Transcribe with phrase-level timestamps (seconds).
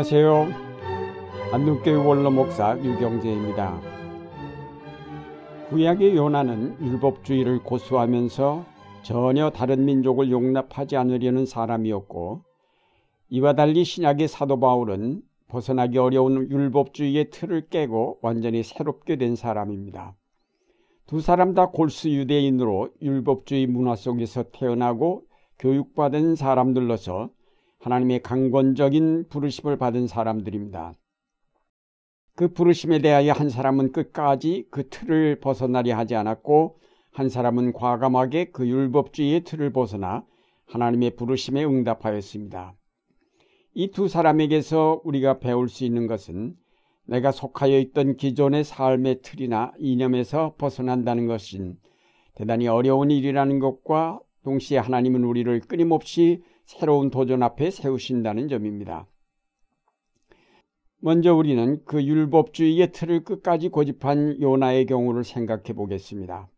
[0.00, 0.48] 안녕하세요.
[1.52, 3.78] 안동교회 원로 목사 유경재입니다.
[5.68, 8.64] 구약의 요나는 율법주의를 고수하면서
[9.02, 12.40] 전혀 다른 민족을 용납하지 않으려는 사람이었고
[13.28, 20.16] 이와 달리 신약의 사도 바울은 벗어나기 어려운 율법주의의 틀을 깨고 완전히 새롭게 된 사람입니다.
[21.04, 25.24] 두 사람 다 골수 유대인으로 율법주의 문화 속에서 태어나고
[25.58, 27.28] 교육받은 사람들로서
[27.80, 30.94] 하나님의 강권적인 부르심을 받은 사람들입니다.
[32.36, 36.78] 그 부르심에 대하여 한 사람은 끝까지 그 틀을 벗어나려 하지 않았고
[37.10, 40.24] 한 사람은 과감하게 그 율법주의의 틀을 벗어나
[40.66, 42.74] 하나님의 부르심에 응답하였습니다.
[43.74, 46.56] 이 두 사람에게서 우리가 배울 수 있는 것은
[47.06, 51.76] 내가 속하여 있던 기존의 삶의 틀이나 이념에서 벗어난다는 것은
[52.34, 59.08] 대단히 어려운 일이라는 것과 동시에 하나님은 우리를 끊임없이 새로운 도전 앞에 세우신다는 점입니다.
[61.00, 66.48] 먼저 우리는 그 율법주의의 틀을 끝까지 고집한 요나의 경우를 생각해 보겠습니다.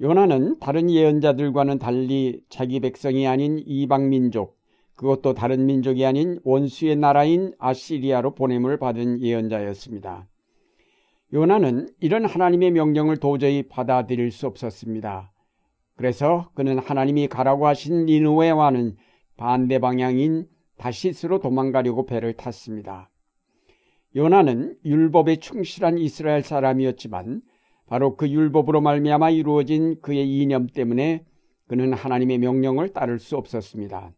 [0.00, 4.58] 요나는 다른 예언자들과는 달리 자기 백성이 아닌 이방 민족,
[4.96, 10.26] 그것도 다른 민족이 아닌 원수의 나라인 아시리아로 보냄을 받은 예언자였습니다.
[11.32, 15.32] 요나는 이런 하나님의 명령을 도저히 받아들일 수 없었습니다.
[15.96, 18.96] 그래서 그는 하나님이 가라고 하신 니누웨와는
[19.36, 23.10] 반대 방향인 다시스로 도망가려고 배를 탔습니다.
[24.14, 27.42] 요나는 율법에 충실한 이스라엘 사람이었지만
[27.86, 31.24] 바로 그 율법으로 말미암아 이루어진 그의 이념 때문에
[31.66, 34.12] 그는 하나님의 명령을 따를 수 없었습니다.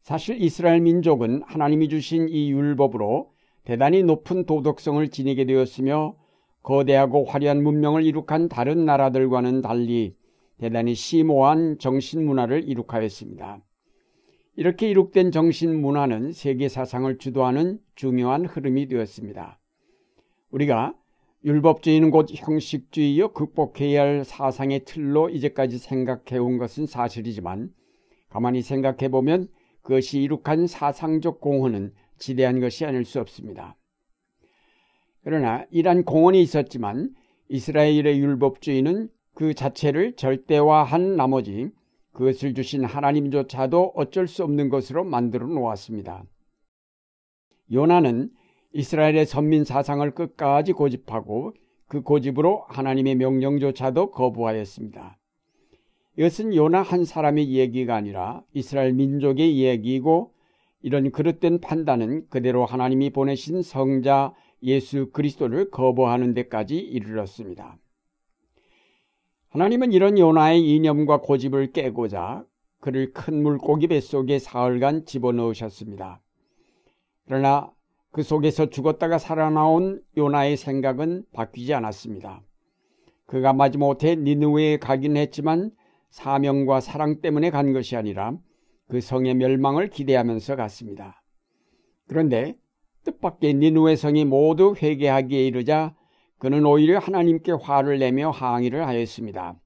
[0.00, 3.32] 사실 이스라엘 민족은 하나님이 주신 이 율법으로
[3.64, 6.16] 대단히 높은 도덕성을 지니게 되었으며
[6.62, 10.14] 거대하고 화려한 문명을 이룩한 다른 나라들과는 달리
[10.58, 13.64] 대단히 심오한 정신 문화를 이룩하였습니다.
[14.56, 19.60] 이렇게 이룩된 정신 문화는 세계 사상을 주도하는 중요한 흐름이 되었습니다.
[20.50, 20.94] 우리가
[21.44, 27.72] 율법주의는 곧 형식주의여 극복해야 할 사상의 틀로 이제까지 생각해 온 것은 사실이지만
[28.28, 29.46] 가만히 생각해 보면
[29.82, 33.76] 그것이 이룩한 사상적 공헌은 지대한 것이 아닐 수 없습니다.
[35.22, 37.14] 그러나 이러한 공헌이 있었지만
[37.48, 41.70] 이스라엘의 율법주의는 그 자체를 절대화한 나머지
[42.10, 46.24] 그것을 주신 하나님조차도 어쩔 수 없는 것으로 만들어 놓았습니다.
[47.72, 48.30] 요나는
[48.72, 51.54] 이스라엘의 선민 사상을 끝까지 고집하고
[51.86, 55.16] 그 고집으로 하나님의 명령조차도 거부하였습니다.
[56.16, 60.32] 이것은 요나 한 사람의 얘기가 아니라 이스라엘 민족의 얘기이고
[60.82, 64.34] 이런 그릇된 판단은 그대로 하나님이 보내신 성자
[64.64, 67.78] 예수 그리스도를 거부하는 데까지 이르렀습니다.
[69.50, 72.44] 하나님은 이런 요나의 이념과 고집을 깨고자
[72.80, 76.20] 그를 큰 물고기 뱃속에 사흘간 집어넣으셨습니다.
[77.26, 77.72] 그러나
[78.10, 82.42] 그 속에서 죽었다가 살아나온 요나의 생각은 바뀌지 않았습니다.
[83.26, 85.70] 그가 마지못해 니누웨에 가긴 했지만
[86.10, 88.36] 사명과 사랑 때문에 간 것이 아니라
[88.88, 91.22] 그 성의 멸망을 기대하면서 갔습니다.
[92.06, 92.56] 그런데
[93.04, 95.94] 뜻밖의 니누웨 성이 모두 회개하기에 이르자
[96.38, 99.60] 그는 오히려 하나님께 화를 내며 항의를 하였습니다.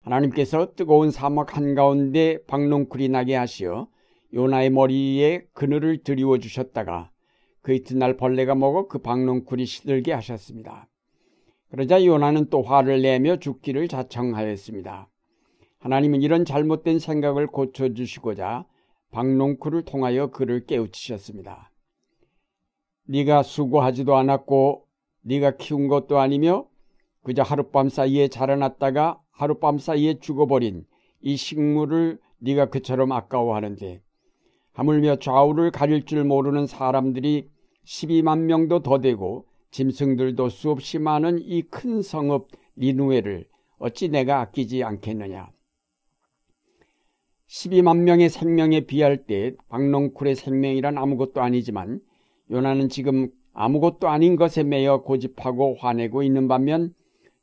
[0.00, 3.88] 하나님께서 뜨거운 사막 한가운데 박농쿨이 나게 하시어
[4.32, 7.10] 요나의 머리에 그늘을 드리워 주셨다가
[7.60, 10.88] 그 이튿날 벌레가 먹어 그 박농쿨이 시들게 하셨습니다.
[11.70, 15.08] 그러자 요나는 또 화를 내며 죽기를 자청하였습니다.
[15.78, 18.64] 하나님은 이런 잘못된 생각을 고쳐주시고자
[19.10, 21.72] 박농쿨을 통하여 그를 깨우치셨습니다.
[23.08, 24.85] 네가 수고하지도 않았고
[25.26, 26.66] 네가 키운 것도 아니며
[27.22, 30.86] 그저 하룻밤 사이에 자라났다가 하룻밤 사이에 죽어버린
[31.20, 34.02] 이 식물을 네가 그처럼 아까워하는데
[34.72, 37.48] 하물며 좌우를 가릴 줄 모르는 사람들이
[37.84, 43.46] 12만 명도 더 되고 짐승들도 수없이 많은 이 큰 성읍 리누에를
[43.78, 45.50] 어찌 내가 아끼지 않겠느냐.
[47.48, 52.00] 12만 명의 생명에 비할 때 박농쿨의 생명이란 아무것도 아니지만
[52.50, 56.92] 요나는 지금 아무것도 아닌 것에 매여 고집하고 화내고 있는 반면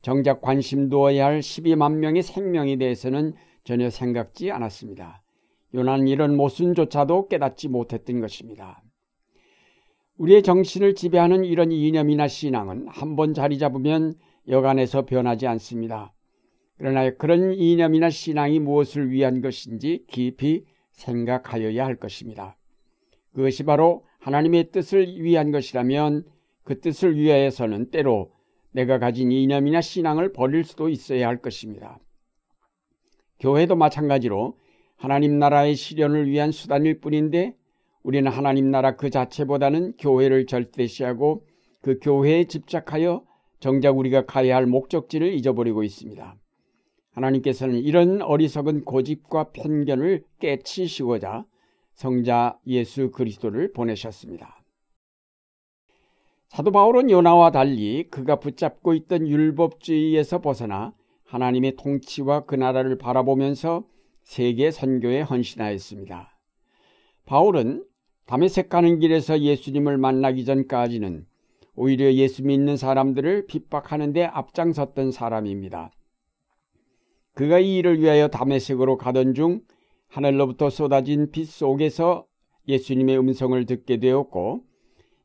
[0.04, 3.34] 정작 관심 두어야 할 12만 명의 생명에 대해서는
[3.64, 5.24] 전혀 생각지 않았습니다.
[5.74, 8.84] 요나는 이런 모순조차도 깨닫지 못했던 것입니다.
[10.18, 14.14] 우리의 정신을 지배하는 이런 이념이나 신앙은 한 번 자리 잡으면
[14.48, 16.14] 여간에서 변하지 않습니다.
[16.78, 22.56] 그러나 그런 이념이나 신앙이 무엇을 위한 것인지 깊이 생각하여야 할 것입니다.
[23.34, 26.24] 그것이 바로 하나님의 뜻을 위한 것이라면
[26.64, 28.32] 그 뜻을 위하여서는 때로
[28.72, 32.00] 내가 가진 이념이나 신앙을 버릴 수도 있어야 할 것입니다.
[33.40, 34.58] 교회도 마찬가지로
[34.96, 37.58] 하나님 나라의 실현을 위한 수단일 뿐인데
[38.02, 41.46] 우리는 하나님 나라 그 자체보다는 교회를 절대시하고
[41.82, 43.26] 그 교회에 집착하여
[43.60, 46.38] 정작 우리가 가야 할 목적지를 잊어버리고 있습니다.
[47.12, 51.46] 하나님께서는 이런 어리석은 고집과 편견을 깨치시고자
[51.94, 54.64] 성자 예수 그리스도를 보내셨습니다.
[56.50, 60.94] 사도 바울은 요나와 달리 그가 붙잡고 있던 율법주의에서 벗어나
[61.26, 63.88] 하나님의 통치와 그 나라를 바라보면서
[64.22, 66.38] 세계 선교에 헌신하였습니다.
[67.26, 67.86] 바울은
[68.26, 71.26] 담에색 가는 길에서 예수님을 만나기 전까지는
[71.76, 75.92] 오히려 예수 믿는 사람들을 핍박하는데 앞장섰던 사람입니다.
[77.34, 79.62] 그가 이 일을 위하여 담에색으로 가던 중
[80.14, 82.28] 하늘로부터 쏟아진 빛 속에서
[82.68, 84.64] 예수님의 음성을 듣게 되었고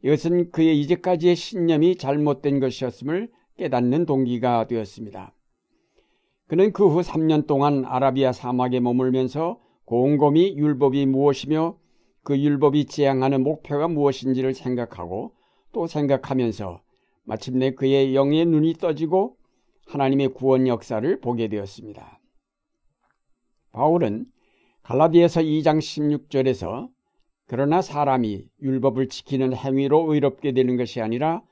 [0.03, 5.35] 이것은 그의 이제까지의 신념이 잘못된 것이었음을 깨닫는 동기가 되었습니다.
[6.47, 11.77] 그는 그 후 3년 동안 아라비아 사막에 머물면서 곰곰이 율법이 무엇이며
[12.23, 15.35] 그 율법이 지향하는 목표가 무엇인지를 생각하고
[15.73, 16.81] 또 생각하면서
[17.25, 19.37] 마침내 그의 영의 눈이 떠지고
[19.87, 22.21] 하나님의 구원 역사를 보게 되었습니다.
[23.73, 24.25] 바울은
[24.83, 26.89] 갈라디아서 2장 16절에서
[27.47, 31.43] 그러나 사람이 율법을 지키는 행위로 의롭게 되는 것이 아니라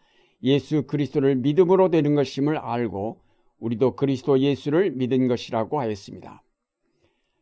[0.42, 3.20] 예수 그리스도를 믿음으로 되는 것임을 알고
[3.58, 6.42] 우리도 그리스도 예수를 믿은 것이라고 하였습니다.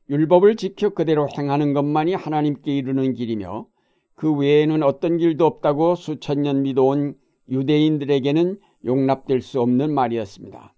[0.08, 3.66] 율법을 지켜 그대로 행하는 것만이 하나님께 이르는 길이며
[4.14, 7.16] 그 외에는 어떤 길도 없다고 수천 년 믿어온
[7.48, 10.74] 유대인들에게는 용납될 수 없는 말이었습니다.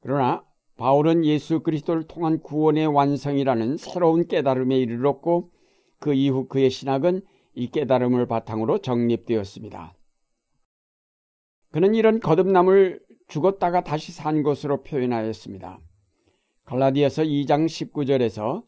[0.00, 0.42] 그러나
[0.76, 5.50] 바울은 예수 그리스도를 통한 구원의 완성이라는 새로운 깨달음에 이르렀고
[5.98, 7.22] 그 이후 그의 신학은
[7.54, 9.94] 이 깨달음을 바탕으로 정립되었습니다.
[11.70, 15.78] 그는 이런 거듭남을 죽었다가 다시 산 것으로 표현하였습니다.
[16.64, 18.64] 갈라디아서 2장 19절에서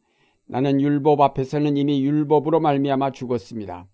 [0.46, 3.86] 나는 율법 앞에서는 이미 율법으로 말미암아 죽었습니다.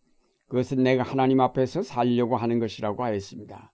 [0.48, 3.72] 그것은 내가 하나님 앞에서 살려고 하는 것이라고 하였습니다.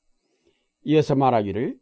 [0.85, 1.79] 이어서 말하기를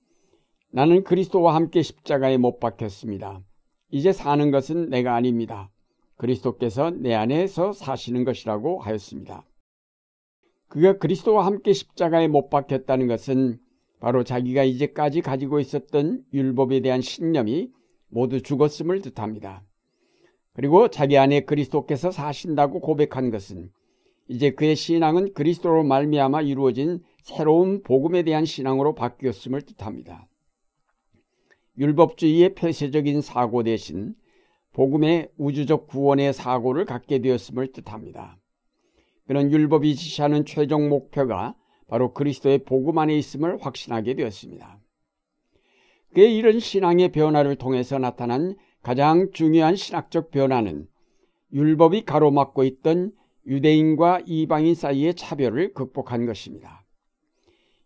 [0.77, 3.45] 나는 그리스도와 함께 십자가에 못 박혔습니다.
[3.93, 5.71] 이제 사는 것은 내가 아닙니다.
[6.17, 9.47] 그리스도께서 내 안에서 사시는 것이라고 하였습니다.
[10.67, 13.61] 그가 그리스도와 함께 십자가에 못 박혔다는 것은
[14.01, 17.71] 바로 자기가 이제까지 가지고 있었던 율법에 대한 신념이
[18.09, 19.63] 모두 죽었음을 뜻합니다.
[20.55, 23.71] 그리고 자기 안에 그리스도께서 사신다고 고백한 것은
[24.27, 30.27] 이제 그의 신앙은 그리스도로 말미암아 이루어진 새로운 복음에 대한 신앙으로 바뀌었음을 뜻합니다.
[31.79, 34.15] 율법주의의 폐쇄적인 사고 대신
[34.73, 38.39] 복음의 우주적 구원의 사고를 갖게 되었음을 뜻합니다.
[39.27, 41.55] 그는 율법이 지시하는 최종 목표가
[41.89, 44.81] 바로 그리스도의 복음 안에 있음을 확신하게 되었습니다.
[46.15, 50.87] 그의 이런 신앙의 변화를 통해서 나타난 가장 중요한 신학적 변화는
[51.53, 53.13] 율법이 가로막고 있던
[53.47, 56.85] 유대인과 이방인 사이의 차별을 극복한 것입니다.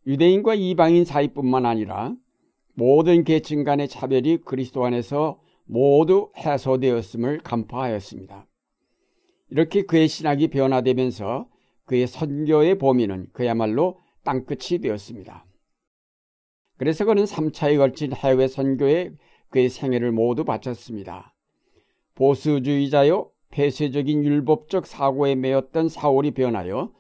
[0.07, 2.15] 유대인과 이방인 사이뿐만 아니라
[2.79, 8.47] 모든 계층 간의 차별이 그리스도 안에서 모두 해소되었음을 간파하였습니다.
[9.51, 11.49] 이렇게 그의 신학이 변화되면서
[11.87, 15.45] 그의 선교의 범위는 그야말로 땅끝이 되었습니다.
[16.77, 19.11] 그래서 그는 3차에 걸친 해외 선교에
[19.49, 21.35] 그의 생애를 모두 바쳤습니다.
[22.15, 26.93] 보수주의자요 폐쇄적인 율법적 사고에 매였던 사울이 변하여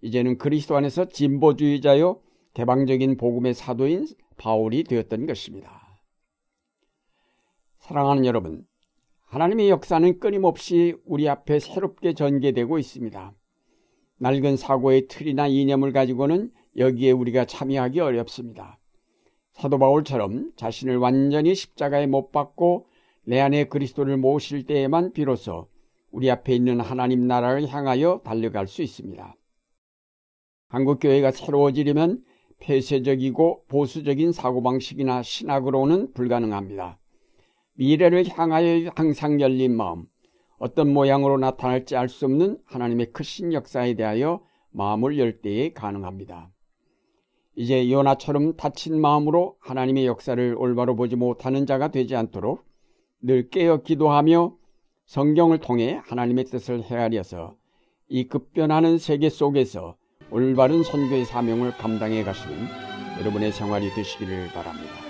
[0.00, 2.22] 이제는 그리스도 안에서 진보주의자요
[2.56, 4.06] 개방적인 복음의 사도인
[4.38, 6.00] 바울이 되었던 것입니다.
[7.80, 8.64] 사랑하는 여러분,
[9.26, 13.34] 하나님의 역사는 끊임없이 우리 앞에 새롭게 전개되고 있습니다.
[14.20, 18.78] 낡은 사고의 틀이나 이념을 가지고는 여기에 우리가 참여하기 어렵습니다.
[19.52, 22.86] 사도 바울처럼 자신을 완전히 십자가에 못 박고
[23.26, 25.68] 내 안에 그리스도를 모실 때에만 비로소
[26.10, 29.36] 우리 앞에 있는 하나님 나라를 향하여 달려갈 수 있습니다.
[30.68, 32.24] 한국교회가 새로워지려면
[32.60, 36.98] 폐쇄적이고 보수적인 사고방식이나 신학으로는 불가능합니다.
[37.74, 40.06] 미래를 향하여 항상 열린 마음,
[40.58, 46.50] 어떤 모양으로 나타날지 알 수 없는 하나님의 크신 역사에 대하여 마음을 열 때에 가능합니다.
[47.54, 52.64] 이제 요나처럼 다친 마음으로 하나님의 역사를 올바로 보지 못하는 자가 되지 않도록
[53.22, 54.56] 늘 깨어 기도하며
[55.06, 57.56] 성경을 통해 하나님의 뜻을 헤아려서
[58.08, 59.96] 이 급변하는 세계 속에서
[60.30, 62.68] 올바른 선교의 사명을 감당해 가시는
[63.20, 65.05] 여러분의 생활이 되시기를 바랍니다.